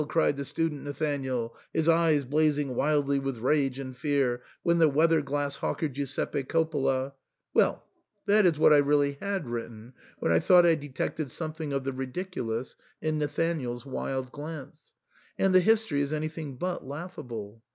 * 0.01 0.01
cried 0.09 0.35
the 0.35 0.43
student 0.43 0.81
Nathanael, 0.83 1.55
his 1.75 1.87
eyes 1.87 2.25
blazing 2.25 2.73
wildly 2.73 3.19
with 3.19 3.37
rage 3.37 3.77
and 3.77 3.95
fear, 3.95 4.41
when 4.63 4.79
the 4.79 4.89
weather 4.89 5.21
glass 5.21 5.57
hawker 5.57 5.87
Giuseppe 5.87 6.43
Coppola 6.43 7.13
"—well, 7.53 7.85
that 8.25 8.47
is 8.47 8.57
what 8.57 8.73
I 8.73 8.77
really 8.77 9.19
had 9.21 9.47
written, 9.47 9.93
when 10.17 10.31
I 10.31 10.39
thought 10.39 10.65
I 10.65 10.73
detected 10.73 11.29
something 11.29 11.71
of 11.71 11.83
the 11.83 11.93
ridiculous 11.93 12.75
in 12.99 13.19
Nathanael's 13.19 13.85
wild 13.85 14.31
glance; 14.31 14.91
and 15.37 15.53
the 15.53 15.59
history 15.59 16.01
is 16.01 16.11
anything 16.11 16.55
but 16.57 16.83
laughable. 16.83 17.61